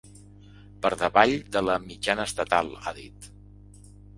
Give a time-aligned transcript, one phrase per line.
[0.85, 3.33] Per davall de la mitjana estatal, ha dit.